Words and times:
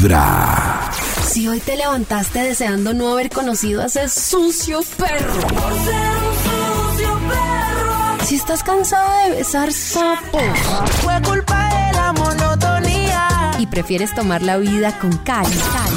Vibra. 0.00 0.90
Si 1.26 1.46
hoy 1.46 1.60
te 1.60 1.76
levantaste 1.76 2.38
deseando 2.38 2.94
no 2.94 3.12
haber 3.12 3.28
conocido 3.28 3.82
a 3.82 3.86
ese 3.86 4.08
sucio 4.08 4.80
perro. 4.96 5.34
Si 8.24 8.36
estás 8.36 8.62
cansada 8.62 9.24
de 9.24 9.36
besar 9.36 9.70
sapos. 9.72 10.42
Fue 11.02 11.20
culpa 11.20 11.68
de 11.68 11.92
la 11.92 12.12
monotonía. 12.14 13.50
Y 13.58 13.66
prefieres 13.66 14.14
tomar 14.14 14.40
la 14.40 14.56
vida 14.56 14.98
con 14.98 15.14
calma. 15.18 15.50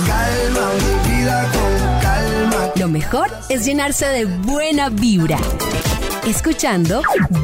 Calma, 0.05 0.70
mi 0.73 1.15
vida 1.15 1.49
con 1.54 2.01
calma. 2.01 2.71
Lo 2.75 2.89
mejor 2.89 3.29
es 3.47 3.63
llenarse 3.63 4.05
de 4.07 4.25
buena 4.25 4.89
vibra. 4.89 5.38
Escuchando 6.27 7.01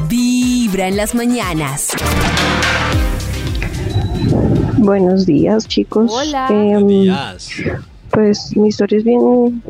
Vibra 0.08 0.88
en 0.88 0.98
las 0.98 1.14
mañanas. 1.14 1.88
Buenos 4.80 5.26
días, 5.26 5.68
chicos. 5.68 6.10
Hola. 6.10 6.46
Em, 6.48 6.86
Días. 6.86 7.50
pues 8.10 8.56
mi 8.56 8.68
historia 8.68 8.96
es 8.96 9.04
bien 9.04 9.62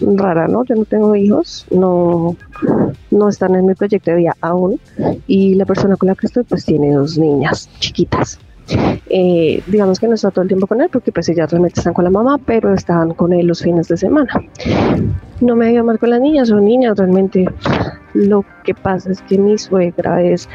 rara, 0.00 0.46
¿no? 0.46 0.64
Yo 0.64 0.76
no 0.76 0.84
tengo 0.84 1.16
hijos, 1.16 1.66
no, 1.72 2.36
no 3.10 3.28
están 3.28 3.56
en 3.56 3.66
mi 3.66 3.74
proyecto 3.74 4.12
de 4.12 4.18
vida 4.18 4.36
aún. 4.40 4.78
Y 5.26 5.54
la 5.54 5.66
persona 5.66 5.96
con 5.96 6.06
la 6.08 6.14
que 6.14 6.28
estoy, 6.28 6.44
pues 6.44 6.64
tiene 6.64 6.92
dos 6.92 7.18
niñas 7.18 7.68
chiquitas. 7.80 8.38
Eh, 9.08 9.62
digamos 9.66 9.98
que 9.98 10.08
no 10.08 10.14
está 10.14 10.30
todo 10.30 10.42
el 10.42 10.48
tiempo 10.48 10.66
con 10.66 10.80
él 10.80 10.88
porque 10.92 11.12
pues 11.12 11.28
ellas 11.28 11.50
realmente 11.50 11.80
están 11.80 11.94
con 11.94 12.04
la 12.04 12.10
mamá, 12.10 12.38
pero 12.38 12.72
están 12.72 13.14
con 13.14 13.32
él 13.32 13.46
los 13.46 13.62
fines 13.62 13.88
de 13.88 13.96
semana. 13.96 14.32
No 15.40 15.56
me 15.56 15.76
a 15.76 15.82
mal 15.82 15.98
con 15.98 16.10
las 16.10 16.20
niñas, 16.20 16.48
son 16.48 16.64
niñas 16.64 16.96
realmente. 16.96 17.48
Lo 18.16 18.44
que 18.64 18.74
pasa 18.74 19.10
es 19.10 19.20
que 19.22 19.36
mi 19.36 19.58
suegra 19.58 20.22
es 20.22 20.48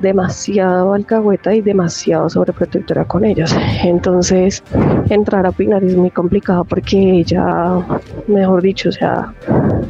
demasiado 0.00 0.94
alcahueta 0.94 1.52
y 1.52 1.60
demasiado 1.60 2.30
sobreprotectora 2.30 3.04
con 3.04 3.24
ellos. 3.24 3.52
Entonces, 3.82 4.62
entrar 5.08 5.44
a 5.44 5.48
opinar 5.48 5.82
es 5.82 5.96
muy 5.96 6.10
complicado 6.10 6.64
porque 6.64 6.96
ella, 6.96 7.84
mejor 8.28 8.62
dicho, 8.62 8.90
o 8.90 8.92
sea, 8.92 9.34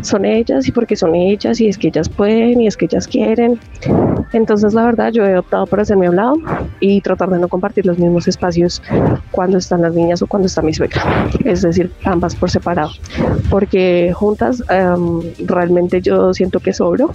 son 0.00 0.24
ellas 0.24 0.66
y 0.66 0.72
porque 0.72 0.96
son 0.96 1.14
ellas 1.14 1.60
y 1.60 1.68
es 1.68 1.76
que 1.76 1.88
ellas 1.88 2.08
pueden 2.08 2.62
y 2.62 2.66
es 2.66 2.76
que 2.76 2.86
ellas 2.86 3.06
quieren. 3.06 3.60
Entonces, 4.32 4.72
la 4.72 4.84
verdad, 4.84 5.12
yo 5.12 5.26
he 5.26 5.36
optado 5.36 5.66
por 5.66 5.80
hacerme 5.80 6.06
a 6.06 6.10
un 6.10 6.16
lado 6.16 6.34
y 6.80 7.00
tratar 7.00 7.30
de 7.30 7.38
no 7.38 7.48
compartir 7.48 7.86
los 7.86 7.98
mismos 7.98 8.26
espacios 8.26 8.82
cuando 9.30 9.58
están 9.58 9.82
las 9.82 9.94
niñas 9.94 10.22
o 10.22 10.26
cuando 10.26 10.46
está 10.46 10.62
mi 10.62 10.72
suegra. 10.72 11.28
Es 11.44 11.62
decir, 11.62 11.92
ambas 12.04 12.34
por 12.34 12.50
separado. 12.50 12.90
Porque 13.48 14.12
juntas 14.14 14.62
em, 14.68 15.20
realmente 15.46 16.00
yo 16.00 16.32
siento 16.34 16.60
que 16.60 16.72
sobro 16.72 17.12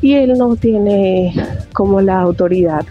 y 0.00 0.14
él 0.14 0.34
no 0.36 0.56
tiene 0.56 1.34
como 1.72 2.00
la 2.00 2.20
autoridad. 2.20 2.84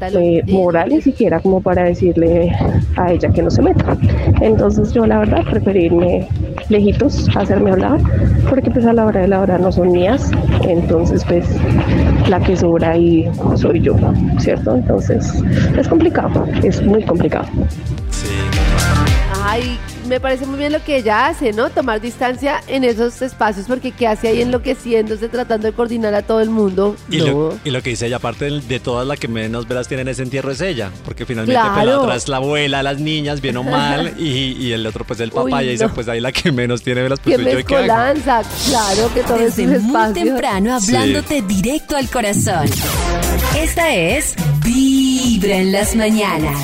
Eh, 0.00 0.42
moral 0.48 0.90
ni 0.90 1.00
siquiera 1.00 1.40
como 1.40 1.60
para 1.60 1.84
decirle 1.84 2.52
a 2.96 3.12
ella 3.12 3.28
que 3.30 3.42
no 3.42 3.50
se 3.50 3.62
meta. 3.62 3.96
Entonces 4.40 4.92
yo 4.92 5.06
la 5.06 5.18
verdad 5.18 5.44
preferirme 5.50 6.26
lejitos, 6.68 7.28
hacerme 7.36 7.72
hablar, 7.72 7.98
porque 8.48 8.70
pues 8.70 8.86
a 8.86 8.92
la 8.92 9.06
hora 9.06 9.22
de 9.22 9.28
la 9.28 9.40
hora 9.40 9.58
no 9.58 9.70
son 9.70 9.92
mías, 9.92 10.30
entonces 10.62 11.24
pues 11.24 11.46
la 12.28 12.40
que 12.40 12.56
sobra 12.56 12.92
ahí 12.92 13.28
soy 13.56 13.80
yo, 13.80 13.96
¿cierto? 14.38 14.76
Entonces 14.76 15.42
es 15.76 15.88
complicado, 15.88 16.46
es 16.62 16.82
muy 16.82 17.02
complicado. 17.02 17.46
Sí. 18.10 18.28
Ay, 19.42 19.78
me 20.06 20.20
parece 20.20 20.46
muy 20.46 20.58
bien 20.58 20.72
lo 20.72 20.82
que 20.82 20.96
ella 20.96 21.26
hace, 21.26 21.52
¿no? 21.52 21.70
Tomar 21.70 22.00
distancia 22.00 22.60
en 22.66 22.84
esos 22.84 23.20
espacios, 23.22 23.66
porque 23.66 23.92
¿qué 23.92 24.06
hace 24.06 24.28
ahí 24.28 24.42
enloqueciéndose, 24.42 25.28
tratando 25.28 25.66
de 25.66 25.72
coordinar 25.72 26.14
a 26.14 26.22
todo 26.22 26.40
el 26.40 26.50
mundo? 26.50 26.96
Y, 27.10 27.18
no. 27.18 27.26
lo, 27.26 27.58
y 27.64 27.70
lo 27.70 27.82
que 27.82 27.90
dice 27.90 28.06
ella, 28.06 28.16
aparte 28.16 28.50
de 28.50 28.80
todas 28.80 29.06
las 29.06 29.18
que 29.18 29.28
menos 29.28 29.66
velas 29.68 29.88
tienen 29.88 30.08
ese 30.08 30.22
entierro 30.22 30.50
es 30.52 30.60
ella, 30.60 30.90
porque 31.04 31.24
finalmente 31.26 31.60
pues, 31.60 31.68
la 31.76 31.82
Claro. 31.82 32.02
otra 32.02 32.16
es 32.16 32.28
la 32.28 32.36
abuela, 32.36 32.82
las 32.82 32.98
niñas, 33.00 33.40
bien 33.40 33.56
o 33.56 33.62
mal, 33.64 34.14
y, 34.18 34.52
y 34.58 34.72
el 34.72 34.86
otro 34.86 35.04
pues 35.04 35.20
el 35.20 35.30
papá, 35.30 35.58
Uy, 35.58 35.64
y 35.64 35.68
dice 35.70 35.86
no. 35.86 35.94
pues 35.94 36.08
ahí 36.08 36.20
la 36.20 36.32
que 36.32 36.52
menos 36.52 36.82
tiene 36.82 37.02
velas, 37.02 37.20
pues 37.20 37.36
¡Qué 37.36 37.42
soy 37.42 37.52
yo, 37.52 37.58
¿y 37.58 37.64
¿qué 37.64 37.74
hago? 37.76 37.84
mezcolanza! 37.86 38.42
Claro 38.68 39.14
que 39.14 39.20
todo 39.22 39.36
es 39.36 39.56
Desde 39.56 39.62
un 39.78 39.82
muy 39.84 39.94
espacio. 39.94 40.24
temprano 40.24 40.74
hablándote 40.74 41.42
directo 41.42 41.96
al 41.96 42.08
corazón. 42.10 42.68
Esta 43.58 43.94
es 43.94 44.34
Vibra 44.64 45.56
en 45.56 45.72
las 45.72 45.94
mañanas. 45.94 46.58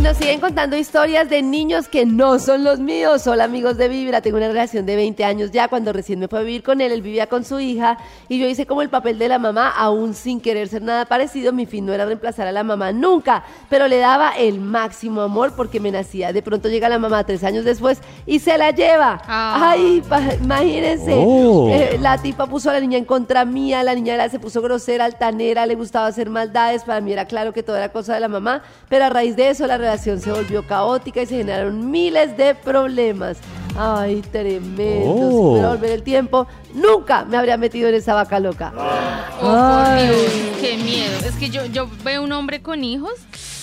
Y 0.00 0.02
nos 0.02 0.16
siguen 0.16 0.40
contando 0.40 0.78
historias 0.78 1.28
de 1.28 1.42
niños 1.42 1.86
que 1.86 2.06
no 2.06 2.38
son 2.38 2.64
los 2.64 2.80
míos. 2.80 3.26
Hola 3.26 3.44
amigos 3.44 3.76
de 3.76 3.86
Vibra, 3.86 4.22
tengo 4.22 4.38
una 4.38 4.48
relación 4.48 4.86
de 4.86 4.96
20 4.96 5.24
años 5.26 5.50
ya. 5.50 5.68
Cuando 5.68 5.92
recién 5.92 6.18
me 6.18 6.26
fue 6.26 6.38
a 6.38 6.42
vivir 6.42 6.62
con 6.62 6.80
él, 6.80 6.90
él 6.90 7.02
vivía 7.02 7.26
con 7.26 7.44
su 7.44 7.60
hija 7.60 7.98
y 8.26 8.38
yo 8.38 8.48
hice 8.48 8.64
como 8.64 8.80
el 8.80 8.88
papel 8.88 9.18
de 9.18 9.28
la 9.28 9.38
mamá, 9.38 9.68
aún 9.68 10.14
sin 10.14 10.40
querer 10.40 10.68
ser 10.68 10.80
nada 10.80 11.04
parecido. 11.04 11.52
Mi 11.52 11.66
fin 11.66 11.84
no 11.84 11.92
era 11.92 12.06
reemplazar 12.06 12.46
a 12.46 12.52
la 12.52 12.64
mamá 12.64 12.92
nunca, 12.92 13.44
pero 13.68 13.88
le 13.88 13.98
daba 13.98 14.30
el 14.38 14.58
máximo 14.58 15.20
amor 15.20 15.52
porque 15.54 15.80
me 15.80 15.90
nacía. 15.90 16.32
De 16.32 16.40
pronto 16.40 16.70
llega 16.70 16.88
la 16.88 16.98
mamá 16.98 17.24
tres 17.24 17.44
años 17.44 17.66
después 17.66 17.98
y 18.24 18.38
se 18.38 18.56
la 18.56 18.70
lleva. 18.70 19.20
Ah. 19.26 19.72
Ay, 19.72 20.02
pa- 20.08 20.32
imagínense. 20.42 21.12
Oh. 21.14 21.68
Eh, 21.70 21.98
la 22.00 22.16
tipa 22.16 22.46
puso 22.46 22.70
a 22.70 22.72
la 22.72 22.80
niña 22.80 22.96
en 22.96 23.04
contra 23.04 23.44
mía, 23.44 23.82
la 23.82 23.94
niña 23.94 24.26
se 24.30 24.38
puso 24.38 24.62
grosera, 24.62 25.04
altanera, 25.04 25.66
le 25.66 25.74
gustaba 25.74 26.06
hacer 26.06 26.30
maldades, 26.30 26.84
para 26.84 27.02
mí 27.02 27.12
era 27.12 27.26
claro 27.26 27.52
que 27.52 27.62
todo 27.62 27.76
era 27.76 27.90
cosa 27.90 28.14
de 28.14 28.20
la 28.20 28.28
mamá, 28.28 28.62
pero 28.88 29.04
a 29.04 29.10
raíz 29.10 29.36
de 29.36 29.50
eso 29.50 29.66
la 29.66 29.89
relación 29.90 30.20
se 30.20 30.30
volvió 30.32 30.66
caótica 30.66 31.22
y 31.22 31.26
se 31.26 31.36
generaron 31.38 31.90
miles 31.90 32.36
de 32.36 32.54
problemas. 32.54 33.38
Ay, 33.76 34.22
tremendo. 34.32 34.76
Si 34.78 35.34
Oh. 35.34 35.50
pudiera 35.50 35.68
volver 35.70 35.92
el 35.92 36.02
tiempo, 36.02 36.46
nunca 36.74 37.24
me 37.24 37.36
habría 37.36 37.56
metido 37.56 37.88
en 37.88 37.94
esa 37.94 38.14
vaca 38.14 38.38
loca. 38.40 38.72
Oh, 38.76 39.40
por 39.40 39.50
Ay. 39.58 40.06
Dios, 40.06 40.32
qué 40.60 40.76
miedo. 40.76 41.12
Es 41.24 41.34
que 41.36 41.50
yo, 41.50 41.64
yo 41.66 41.88
veo 42.04 42.22
un 42.22 42.32
hombre 42.32 42.62
con 42.62 42.82
hijos. 42.84 43.12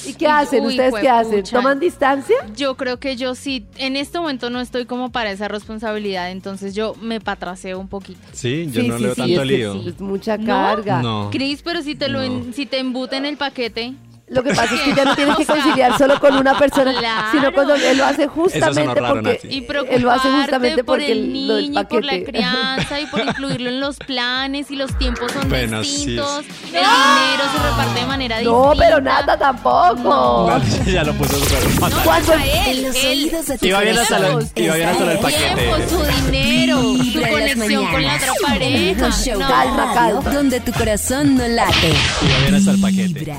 ¿Y 0.06 0.14
qué 0.14 0.28
hacen? 0.28 0.64
Uy, 0.64 0.70
¿Ustedes 0.72 0.96
qué 1.02 1.10
hacen? 1.10 1.44
¿Toman 1.44 1.82
distancia? 1.82 2.38
Yo 2.56 2.78
creo 2.78 2.98
que 2.98 3.18
yo 3.18 3.36
sí, 3.36 3.66
en 3.76 3.98
este 3.98 4.18
momento 4.18 4.50
no 4.50 4.62
estoy 4.62 4.86
como 4.86 5.12
para 5.12 5.32
esa 5.32 5.50
responsabilidad, 5.50 6.32
entonces 6.32 6.74
yo 6.74 6.96
me 7.02 7.20
patraceo 7.20 7.78
un 7.78 7.90
poquito. 7.90 8.20
Sí, 8.32 8.68
yo 8.72 8.82
Sí, 8.82 8.88
no 8.88 8.98
sí, 8.98 9.04
leo 9.04 9.16
sí, 9.16 9.22
tanto 9.22 9.34
es 9.34 9.40
que 9.40 9.46
lío. 9.46 9.74
sí, 9.74 9.90
es 9.90 10.00
mucha 10.00 10.38
¿No? 10.38 10.46
carga. 10.46 11.02
No. 11.02 11.30
Cris, 11.30 11.62
pero 11.62 11.82
si 11.82 11.96
te 11.96 12.08
lo 12.08 12.22
en- 12.22 12.48
No. 12.48 12.54
si 12.54 12.66
te 12.66 12.80
embuten 12.80 13.26
el 13.26 13.36
paquete, 13.36 13.96
Lo 14.30 14.44
que 14.44 14.50
pasa 14.50 14.76
es 14.76 14.82
que 14.82 14.94
ya 14.94 15.06
no 15.06 15.16
tienes 15.16 15.38
que 15.38 15.46
conciliar 15.46 15.98
solo 15.98 16.20
con 16.20 16.36
una 16.36 16.58
persona, 16.60 16.94
claro. 17.00 17.28
sino 17.32 17.54
cuando 17.54 17.76
él 17.76 17.98
lo 17.98 18.06
hace 18.06 18.28
justamente 18.28 18.94
raro, 19.00 19.16
porque 19.24 19.40
y 19.50 19.66
él 19.90 20.02
lo 20.02 20.12
hace 20.12 20.30
justamente 20.30 20.84
por 20.84 20.98
porque 20.98 21.12
el 21.14 21.48
lo 21.48 21.56
del 21.56 21.72
niño 21.72 21.82
y 21.82 21.86
por 21.86 22.04
la 22.04 22.20
crianza 22.26 23.00
y 23.00 23.06
por 23.06 23.22
incluirlo 23.22 23.70
en 23.70 23.80
los 23.80 23.96
planes 23.98 24.70
y 24.70 24.76
los 24.76 24.98
tiempos 24.98 25.32
son 25.32 25.48
Bueno, 25.48 25.82
sí, 25.82 25.92
distintos, 25.92 26.44
sí. 26.46 26.52
el 26.66 26.72
dinero 26.74 27.44
se 27.56 27.70
reparte 27.70 28.00
de 28.02 28.06
manera 28.06 28.42
No, 28.42 28.64
distinta. 28.72 28.86
pero 28.86 29.02
nada 29.02 29.38
tampoco. 29.40 29.96
No. 30.04 30.62
ya 30.92 31.04
lo 31.06 31.14
puso 31.14 31.38
súper 31.40 31.60
fatal. 31.80 32.02
Cuando 32.04 32.34
A 32.34 32.46
él, 32.46 32.84
los 32.84 32.96
él. 32.98 33.06
oídos 33.08 33.46
de 33.46 33.58
tu 33.58 33.66
Iba 33.66 33.80
bien 33.82 33.98
hasta 33.98 34.20
lo- 34.20 34.42
iba 34.56 34.76
bien 34.76 34.90
hasta 34.90 35.14
Esta 35.14 35.22
paquete. 35.22 35.56
tiempo, 35.56 35.78
su 35.90 36.32
dinero, 36.32 36.82
su 36.82 37.22
conexión 37.32 37.86
con 37.88 38.04
la 38.04 38.16
otra 38.16 38.28
El 38.28 38.94
pareja. 38.96 39.12
show 39.24 39.40
No. 39.40 39.48
Calma, 39.48 39.94
calma. 39.94 40.30
Donde 40.32 40.60
tu 40.60 40.74
corazón 40.74 41.38
no 41.38 41.48
late. 41.48 41.88
Iba 42.22 42.40
bien 42.42 42.56
hasta 42.56 42.72
el 42.72 42.82
paquete. 42.82 43.20
Vibra. 43.20 43.38